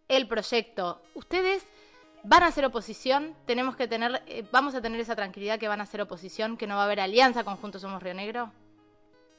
el 0.07 0.27
proyecto. 0.27 1.01
¿Ustedes 1.13 1.65
van 2.23 2.43
a 2.43 2.51
ser 2.51 2.65
oposición, 2.65 3.35
tenemos 3.45 3.75
que 3.75 3.87
tener, 3.87 4.21
eh, 4.27 4.43
vamos 4.51 4.75
a 4.75 4.81
tener 4.81 4.99
esa 4.99 5.15
tranquilidad 5.15 5.59
que 5.59 5.67
van 5.67 5.81
a 5.81 5.85
ser 5.85 6.01
oposición, 6.01 6.57
que 6.57 6.67
no 6.67 6.75
va 6.75 6.81
a 6.81 6.85
haber 6.85 6.99
alianza 6.99 7.43
con 7.43 7.57
Juntos 7.57 7.81
Somos 7.81 8.03
Río 8.03 8.13
Negro. 8.13 8.51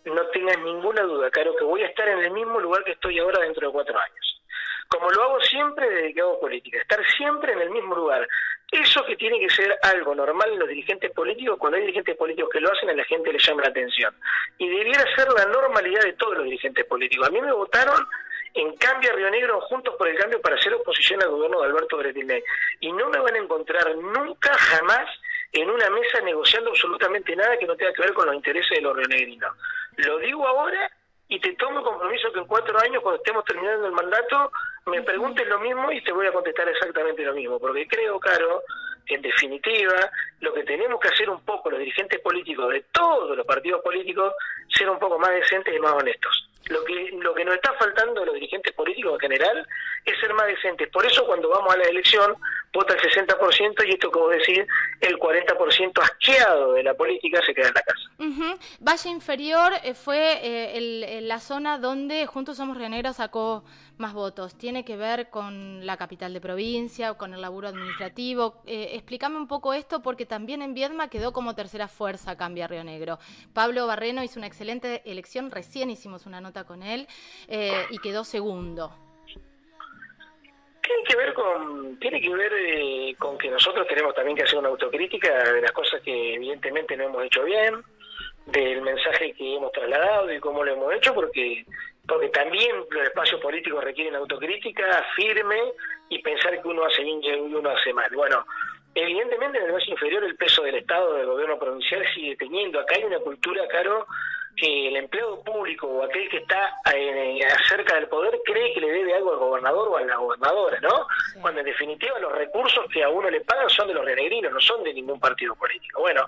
No 0.05 0.27
tengas 0.29 0.59
ninguna 0.59 1.03
duda, 1.03 1.31
Caro, 1.31 1.55
que 1.57 1.65
voy 1.65 1.83
a 1.83 1.87
estar 1.87 2.09
en 2.09 2.21
el 2.21 2.31
mismo 2.31 2.59
lugar 2.59 2.83
que 2.85 2.93
estoy 2.93 3.19
ahora 3.19 3.43
dentro 3.43 3.67
de 3.67 3.73
cuatro 3.73 3.99
años. 3.99 4.43
Como 4.89 5.09
lo 5.11 5.23
hago 5.23 5.41
siempre 5.41 5.89
desde 5.89 6.15
que 6.15 6.21
hago 6.21 6.41
política, 6.41 6.81
estar 6.81 6.99
siempre 7.17 7.53
en 7.53 7.61
el 7.61 7.71
mismo 7.71 7.95
lugar. 7.95 8.27
Eso 8.71 9.05
que 9.05 9.17
tiene 9.17 9.41
que 9.41 9.51
ser 9.51 9.77
algo 9.83 10.15
normal 10.15 10.53
en 10.53 10.61
los 10.61 10.69
dirigentes 10.69 11.11
políticos, 11.11 11.59
cuando 11.59 11.77
hay 11.77 11.83
dirigentes 11.83 12.17
políticos 12.17 12.51
que 12.53 12.61
lo 12.61 12.71
hacen, 12.71 12.89
a 12.91 12.95
la 12.95 13.05
gente 13.05 13.33
le 13.33 13.39
llama 13.39 13.63
la 13.63 13.69
atención. 13.69 14.15
Y 14.59 14.69
debiera 14.69 15.05
ser 15.17 15.27
la 15.33 15.45
normalidad 15.47 16.03
de 16.03 16.13
todos 16.13 16.37
los 16.37 16.45
dirigentes 16.45 16.85
políticos. 16.85 17.27
A 17.27 17.31
mí 17.31 17.41
me 17.41 17.53
votaron 17.53 18.07
en 18.55 18.77
Cambio 18.77 19.11
a 19.11 19.17
Río 19.17 19.31
Negro, 19.31 19.61
Juntos 19.63 19.95
por 19.97 20.09
el 20.09 20.17
Cambio, 20.17 20.41
para 20.41 20.55
hacer 20.55 20.73
oposición 20.75 21.21
al 21.23 21.31
gobierno 21.31 21.61
de 21.61 21.67
Alberto 21.67 21.97
Bretilney. 21.97 22.43
Y 22.81 22.93
no 22.93 23.09
me 23.09 23.19
van 23.19 23.35
a 23.35 23.39
encontrar 23.39 23.97
nunca, 23.97 24.55
jamás, 24.55 25.09
en 25.53 25.69
una 25.69 25.91
mesa 25.91 26.21
negociando 26.21 26.71
absolutamente 26.71 27.35
nada 27.35 27.59
que 27.59 27.67
no 27.67 27.77
tenga 27.77 27.93
que 27.93 28.03
ver 28.03 28.13
con 28.13 28.27
los 28.27 28.37
intereses 28.37 28.71
de 28.71 28.83
los 28.83 28.97
rionegrinos. 28.97 29.53
Lo 29.97 30.19
digo 30.19 30.47
ahora 30.47 30.91
y 31.29 31.41
te 31.41 31.55
tomo 31.55 31.83
compromiso 31.83 32.33
que 32.33 32.39
en 32.39 32.47
cuatro 32.47 32.79
años, 32.79 33.03
cuando 33.03 33.21
estemos 33.23 33.45
terminando 33.45 33.87
el 33.87 33.93
mandato, 33.93 34.53
me 34.87 35.03
preguntes 35.03 35.47
lo 35.47 35.61
mismo 35.61 35.93
y 35.93 36.03
te 36.03 36.13
voy 36.13 36.27
a 36.27 36.33
contestar 36.33 36.69
exactamente 36.69 37.25
lo 37.25 37.35
mismo, 37.35 37.59
porque 37.59 37.87
creo, 37.87 38.19
Caro, 38.19 38.63
que 39.07 39.15
en 39.15 39.23
definitiva 39.23 40.11
lo 40.41 40.53
que 40.53 40.65
tenemos 40.65 41.01
que 41.01 41.09
hacer 41.09 41.29
un 41.29 41.45
poco 41.45 41.71
los 41.71 41.79
dirigentes 41.79 42.21
políticos 42.21 42.73
de 42.73 42.85
todos 42.93 43.37
los 43.37 43.47
partidos 43.47 43.83
políticos, 43.83 44.35
ser 44.69 44.89
un 44.89 44.99
poco 44.99 45.19
más 45.19 45.31
decentes 45.31 45.75
y 45.75 45.79
más 45.81 45.93
honestos. 45.93 46.49
Lo 46.67 46.85
que, 46.85 47.11
lo 47.19 47.35
que 47.35 47.45
nos 47.45 47.57
está 47.57 47.73
faltando 47.75 48.23
a 48.23 48.27
los 48.27 48.35
dirigentes 48.35 48.73
políticos 48.75 49.15
en 49.15 49.21
general 49.21 49.67
es 50.05 50.21
ser 50.21 50.33
más 50.35 50.47
decentes. 50.47 50.89
Por 50.91 51.05
eso 51.05 51.27
cuando 51.27 51.49
vamos 51.49 51.75
a 51.75 51.79
la 51.79 51.85
elección 51.85 52.37
vota 52.73 52.95
el 52.95 53.01
60% 53.01 53.87
y 53.87 53.91
esto, 53.91 54.11
como 54.11 54.29
decir, 54.29 54.67
el 55.01 55.17
40% 55.17 56.03
asqueado 56.03 56.73
de 56.75 56.83
la 56.83 56.95
política 56.95 57.41
se 57.45 57.55
queda 57.55 57.69
en 57.69 57.75
la 57.75 57.83
casa. 57.83 58.59
Valle 58.81 59.11
Inferior 59.11 59.73
eh, 59.83 59.95
fue 59.95 60.39
eh, 60.43 61.21
la 61.23 61.41
zona 61.41 61.79
donde 61.79 62.27
Juntos 62.27 62.57
Somos 62.57 62.77
Río 62.77 62.89
Negro 62.89 63.13
sacó 63.13 63.65
más 64.01 64.15
votos. 64.15 64.57
¿Tiene 64.57 64.85
que 64.85 64.97
ver 64.97 65.31
con 65.31 65.87
la 65.87 65.97
capital 65.97 66.33
de 66.33 66.41
provincia, 66.41 67.15
con 67.15 67.35
el 67.35 67.41
laburo 67.41 67.69
administrativo? 67.69 68.63
Eh, 68.67 68.91
explícame 68.95 69.37
un 69.37 69.47
poco 69.47 69.75
esto 69.75 70.03
porque 70.03 70.27
también 70.27 70.63
en 70.63 70.75
Viedma 70.75 71.09
quedó 71.09 71.33
como 71.33 71.55
tercera 71.55 71.87
fuerza 71.87 72.37
Cambia 72.37 72.67
Río 72.67 72.83
Negro. 72.83 73.19
Pablo 73.53 73.87
Barreno 73.87 74.25
hizo 74.25 74.41
una 74.41 74.47
excelente 74.47 75.03
elección, 75.05 75.51
recién 75.51 75.91
hicimos 75.91 76.27
una 76.27 76.41
nota 76.41 76.65
con 76.65 76.83
él 76.83 77.07
eh, 77.49 77.85
y 77.91 77.99
quedó 77.99 78.25
segundo. 78.25 79.10
Que 81.11 81.17
ver 81.17 81.35
con 81.35 81.99
tiene 81.99 82.21
que 82.21 82.33
ver 82.33 82.53
eh, 82.57 83.17
con 83.19 83.37
que 83.37 83.51
nosotros 83.51 83.85
tenemos 83.89 84.15
también 84.15 84.37
que 84.37 84.45
hacer 84.45 84.61
una 84.61 84.69
autocrítica 84.69 85.53
de 85.53 85.61
las 85.61 85.73
cosas 85.73 86.01
que 86.03 86.35
evidentemente 86.35 86.97
no 86.97 87.05
hemos 87.05 87.25
hecho 87.25 87.43
bien, 87.43 87.83
del 88.47 88.81
mensaje 88.83 89.33
que 89.33 89.57
hemos 89.57 89.73
trasladado 89.73 90.33
y 90.33 90.39
cómo 90.39 90.63
lo 90.63 90.73
hemos 90.73 90.95
hecho, 90.95 91.13
porque 91.13 91.65
porque 92.07 92.29
también 92.29 92.77
los 92.89 93.03
espacios 93.03 93.41
políticos 93.41 93.83
requieren 93.83 94.15
autocrítica 94.15 95.05
firme 95.17 95.73
y 96.09 96.23
pensar 96.23 96.63
que 96.63 96.69
uno 96.69 96.85
hace 96.85 97.03
bien 97.03 97.21
y 97.25 97.33
uno 97.33 97.71
hace 97.71 97.93
mal. 97.93 98.11
Bueno, 98.15 98.47
evidentemente 98.95 99.59
en 99.59 99.65
el 99.65 99.73
Valle 99.73 99.91
Inferior 99.91 100.23
el 100.23 100.37
peso 100.37 100.63
del 100.63 100.77
Estado, 100.77 101.15
del 101.15 101.27
gobierno 101.27 101.59
provincial 101.59 102.05
sigue 102.15 102.37
teniendo. 102.37 102.79
Acá 102.79 102.95
hay 102.97 103.05
una 103.05 103.19
cultura, 103.19 103.67
Caro, 103.67 104.07
que 104.57 104.89
el 104.89 104.97
empleado 104.97 105.43
público 105.43 105.87
o 105.87 106.03
aquel 106.03 106.29
que 106.29 106.39
está 106.39 106.81
eh, 106.95 107.41
cerca 107.69 107.95
del 107.95 108.09
poder 108.09 108.39
cree 108.45 108.75
que 108.75 108.81
le 108.81 108.91
debe 108.91 109.15
algo 109.15 109.33
al 109.33 109.39
gobernador 109.39 109.89
o 109.89 109.97
a 109.97 110.03
la 110.03 110.17
gobernadora, 110.17 110.81
¿no? 110.81 111.07
Cuando 111.41 111.61
en 111.61 111.67
definitiva 111.67 112.19
los 112.19 112.33
recursos 112.33 112.85
que 112.93 113.03
a 113.03 113.09
uno 113.09 113.31
le 113.31 113.41
pagan 113.41 113.71
son 113.71 113.89
de 113.89 113.95
los 113.95 114.05
renegrinos, 114.05 114.53
no 114.53 114.61
son 114.61 114.83
de 114.85 114.93
ningún 114.93 115.19
partido 115.19 115.55
político. 115.55 116.01
Bueno, 116.01 116.27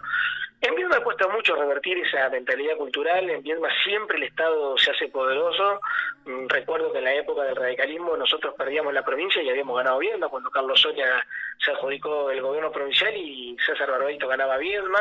en 0.62 0.74
Viedma 0.76 1.00
cuesta 1.00 1.26
mucho 1.28 1.56
revertir 1.56 1.98
esa 1.98 2.28
mentalidad 2.30 2.76
cultural, 2.76 3.28
en 3.28 3.42
Viedma 3.42 3.68
siempre 3.82 4.16
el 4.16 4.22
Estado 4.22 4.78
se 4.78 4.92
hace 4.92 5.08
poderoso. 5.08 5.80
Mm, 6.24 6.46
recuerdo 6.48 6.92
que 6.92 6.98
en 6.98 7.04
la 7.04 7.14
época 7.14 7.42
del 7.42 7.56
radicalismo 7.56 8.16
nosotros 8.16 8.54
perdíamos 8.56 8.94
la 8.94 9.04
provincia 9.04 9.42
y 9.42 9.50
habíamos 9.50 9.76
ganado 9.76 9.98
Viedma 9.98 10.28
cuando 10.28 10.50
Carlos 10.50 10.80
Soria 10.80 11.26
se 11.58 11.72
adjudicó 11.72 12.30
el 12.30 12.40
gobierno 12.40 12.70
provincial 12.70 13.12
y 13.16 13.56
César 13.66 13.90
Barbarito 13.90 14.28
ganaba 14.28 14.56
Viedma. 14.56 15.00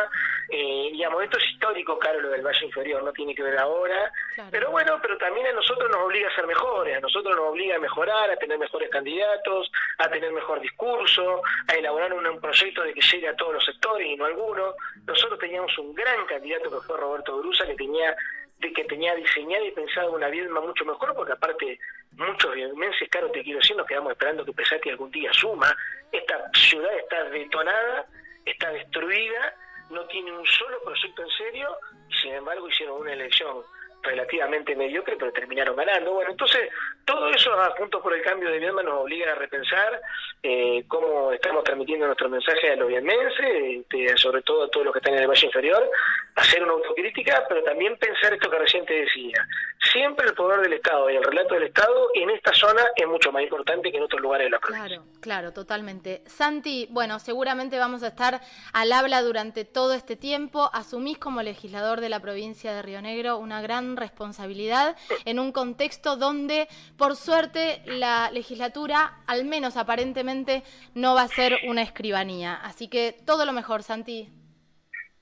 Eh, 0.50 0.90
digamos, 0.92 1.24
esto 1.24 1.38
es 1.38 1.46
histórico, 1.52 1.98
claro, 2.00 2.22
lo 2.22 2.30
del 2.30 2.42
Valle 2.42 2.66
Inferior, 2.66 3.04
no 3.04 3.14
tiene 3.14 3.36
que 3.36 3.44
ver 3.44 3.58
ahora. 3.60 4.12
Pero 4.50 4.72
bueno, 4.72 4.98
pero 5.02 5.18
también 5.18 5.48
a 5.48 5.54
nosotros 5.54 5.90
nos 5.92 6.02
obliga 6.02 6.28
a 6.28 6.36
ser 6.36 6.48
mejores, 6.48 6.98
a 6.98 7.00
nosotros 7.00 7.36
nos 7.36 7.50
obliga 7.50 7.76
a 7.76 7.80
mejorar, 7.80 8.32
a 8.32 8.36
tener 8.38 8.58
mejores 8.58 8.90
candidatos, 8.90 9.72
a 10.00 10.10
tener 10.10 10.32
mejor 10.32 10.60
discurso, 10.60 11.42
a 11.68 11.74
elaborar 11.74 12.14
un, 12.14 12.26
un 12.26 12.42
proyecto 12.42 12.84
de 12.84 12.94
que 12.94 13.02
llegue 13.02 13.28
a 13.28 13.36
todos 13.36 13.54
los 13.54 13.66
sectores 13.66 14.08
y 14.08 14.16
no 14.16 14.26
a 14.26 14.28
algunos. 14.28 14.76
Nosotros 15.06 15.40
teníamos 15.52 15.78
un 15.80 15.94
gran 15.94 16.26
candidato 16.28 16.72
que 16.72 16.88
fue 16.88 16.98
Roberto 16.98 17.38
Brusa, 17.40 17.66
que 17.66 17.76
tenía 17.76 18.16
de 18.60 18.72
que 18.72 18.86
tenía 18.86 19.14
diseñado 19.16 19.66
y 19.66 19.72
pensado 19.72 20.14
una 20.14 20.30
Viedma 20.30 20.62
mucho 20.62 20.86
mejor, 20.86 21.14
porque 21.14 21.34
aparte 21.34 21.78
muchos 22.12 22.54
viedmenses, 22.56 23.10
claro, 23.10 23.30
te 23.32 23.44
quiero 23.44 23.60
decir, 23.60 23.76
nos 23.76 23.86
quedamos 23.86 24.14
esperando 24.14 24.46
que 24.46 24.54
Pesati 24.54 24.92
algún 24.92 25.12
día 25.12 25.34
suma. 25.34 25.76
Esta 26.10 26.50
ciudad 26.54 26.98
está 26.98 27.24
detonada, 27.26 28.06
está 28.46 28.72
destruida, 28.72 29.56
no 29.90 30.06
tiene 30.06 30.32
un 30.32 30.46
solo 30.46 30.82
proyecto 30.86 31.22
en 31.22 31.30
serio, 31.32 31.78
y 32.08 32.14
sin 32.14 32.34
embargo 32.34 32.70
hicieron 32.70 33.02
una 33.02 33.12
elección 33.12 33.62
relativamente 34.04 34.76
mediocre, 34.76 35.16
pero 35.18 35.32
terminaron 35.32 35.76
ganando. 35.76 36.14
Bueno, 36.14 36.32
entonces 36.32 36.70
todo 37.06 37.30
eso, 37.30 37.52
juntos 37.78 38.02
por 38.02 38.14
el 38.14 38.22
cambio 38.22 38.50
de 38.50 38.60
Viedma, 38.60 38.84
nos 38.84 39.02
obliga 39.02 39.32
a 39.32 39.36
repensar 39.36 40.02
eh, 40.44 40.84
cómo 40.88 41.32
estamos 41.32 41.64
transmitiendo 41.64 42.06
nuestro 42.06 42.30
mensaje 42.30 42.72
a 42.72 42.76
los 42.76 42.88
vietmenses, 42.88 43.80
este, 43.80 44.18
sobre 44.18 44.42
todo 44.42 44.64
a 44.64 44.70
todos 44.70 44.86
los 44.86 44.94
que 44.94 45.00
están 45.00 45.14
en 45.14 45.22
el 45.22 45.28
Valle 45.28 45.46
Inferior, 45.46 45.90
hacer 46.36 46.64
una 46.64 46.74
autocrítica, 46.74 47.44
pero 47.48 47.64
también 47.64 47.98
pensar 47.98 48.34
esto 48.34 48.50
que 48.50 48.60
recién 48.60 48.86
te 48.86 48.94
decía. 48.94 49.46
Siempre 49.92 50.28
el 50.28 50.34
poder 50.34 50.62
del 50.62 50.74
Estado 50.74 51.10
y 51.10 51.16
el 51.16 51.24
relato 51.24 51.56
del 51.56 51.64
Estado 51.64 52.10
en 52.14 52.30
esta 52.30 52.54
zona 52.54 52.82
es 52.96 53.08
mucho 53.08 53.32
más 53.32 53.44
importante 53.44 53.92
que 53.92 53.98
en 53.98 54.04
otros 54.04 54.22
lugares 54.22 54.46
de 54.46 54.52
la 54.52 54.60
provincia. 54.60 54.88
Claro, 54.88 55.04
claro, 55.20 55.54
totalmente. 55.54 56.22
Santi, 56.28 56.88
bueno, 56.92 57.20
seguramente 57.20 57.78
vamos 57.78 58.04
a 58.04 58.08
estar 58.08 58.42
al 58.74 58.94
habla 58.94 59.22
durante 59.22 59.66
todo 59.66 59.94
este 59.94 60.16
tiempo. 60.16 60.70
Asumís 60.74 61.18
como 61.18 61.42
legislador 61.42 62.00
de 62.00 62.10
la 62.10 62.20
provincia 62.20 62.74
de 62.74 62.82
Río 62.82 63.02
Negro 63.02 63.38
una 63.38 63.62
gran 63.62 63.91
responsabilidad 63.98 64.96
en 65.26 65.40
un 65.40 65.52
contexto 65.52 66.16
donde, 66.16 66.68
por 66.98 67.16
suerte, 67.16 67.82
la 67.86 68.32
legislatura, 68.32 69.24
al 69.28 69.46
menos 69.46 69.78
aparentemente, 69.78 70.64
no 70.94 71.16
va 71.16 71.24
a 71.24 71.28
ser 71.28 71.58
una 71.68 71.82
escribanía. 71.82 72.56
Así 72.56 72.88
que 72.88 73.16
todo 73.26 73.46
lo 73.46 73.54
mejor, 73.54 73.84
Santi. 73.84 74.30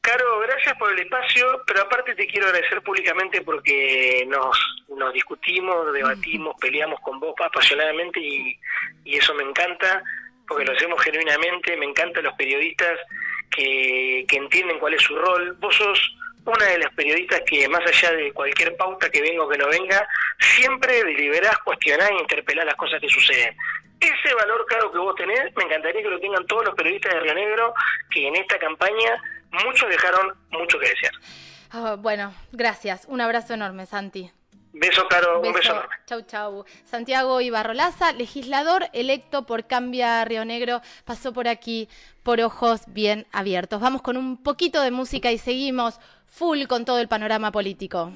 Caro, 0.02 0.40
gracias 0.40 0.78
por 0.78 0.94
el 0.94 1.00
espacio, 1.00 1.62
pero 1.68 1.82
aparte 1.82 2.16
te 2.16 2.26
quiero 2.26 2.48
agradecer 2.48 2.82
públicamente 2.82 3.42
porque 3.42 4.26
nos, 4.28 4.58
nos 4.88 5.14
discutimos, 5.14 5.92
debatimos, 5.92 6.56
peleamos 6.60 7.02
con 7.02 7.20
vos 7.20 7.36
apasionadamente 7.38 8.20
y, 8.22 8.58
y 9.04 9.18
eso 9.18 9.34
me 9.34 9.44
encanta, 9.44 10.02
porque 10.48 10.64
lo 10.64 10.72
hacemos 10.72 11.02
genuinamente, 11.04 11.76
me 11.76 11.86
encantan 11.86 12.24
los 12.24 12.34
periodistas 12.36 12.98
que, 13.52 14.26
que 14.28 14.38
entienden 14.38 14.80
cuál 14.80 14.94
es 14.94 15.02
su 15.02 15.16
rol. 15.18 15.58
Vos 15.60 15.76
sos 15.76 16.16
una 16.46 16.66
de 16.66 16.80
las 16.80 16.94
periodistas 16.94 17.42
que 17.46 17.68
más 17.68 17.82
allá 17.86 18.12
de 18.16 18.32
cualquier 18.34 18.76
pauta 18.76 19.10
que 19.10 19.22
venga 19.22 19.44
o 19.44 19.50
que 19.50 19.58
no 19.58 19.68
venga, 19.68 20.08
siempre 20.40 21.04
deliberás, 21.04 21.58
cuestionás 21.60 22.10
e 22.10 22.22
interpelás 22.22 22.66
las 22.66 22.76
cosas 22.76 23.00
que 23.00 23.10
suceden. 23.10 23.56
Ese 24.00 24.34
valor 24.34 24.66
claro 24.68 24.92
que 24.92 24.98
vos 24.98 25.16
tenés, 25.16 25.54
me 25.56 25.64
encantaría 25.64 26.02
que 26.02 26.10
lo 26.10 26.20
tengan 26.20 26.46
todos 26.48 26.66
los 26.66 26.76
periodistas 26.76 27.14
de 27.14 27.20
Río 27.20 27.34
Negro, 27.34 27.74
que 28.10 28.28
en 28.28 28.36
esta 28.36 28.58
campaña 28.58 29.22
muchos 29.66 29.90
dejaron 29.90 30.34
mucho 30.52 30.80
que 30.80 30.90
desear. 30.90 31.14
Ah, 31.72 31.96
bueno, 32.00 32.34
gracias. 32.52 33.06
Un 33.08 33.22
abrazo 33.22 33.54
enorme, 33.54 33.86
Santi. 33.86 34.32
Beso, 34.72 35.08
Caro. 35.08 35.42
Un 35.42 35.52
beso 35.52 35.72
enorme. 35.72 35.96
Chau, 36.06 36.22
chau. 36.22 36.66
Santiago 36.86 37.42
Ibarrolaza, 37.42 38.14
legislador 38.14 38.86
electo 38.94 39.46
por 39.46 39.68
Cambia 39.68 40.24
Río 40.26 40.46
Negro, 40.46 40.82
pasó 41.06 41.34
por 41.34 41.48
aquí 41.48 41.90
por 42.24 42.40
ojos 42.40 42.82
bien 42.88 43.28
abiertos. 43.32 43.82
Vamos 43.82 44.02
con 44.02 44.16
un 44.16 44.42
poquito 44.42 44.82
de 44.82 44.92
música 44.92 45.32
y 45.32 45.38
seguimos 45.38 46.00
full 46.30 46.66
con 46.68 46.86
todo 46.86 47.00
el 47.00 47.08
panorama 47.08 47.52
político. 47.52 48.12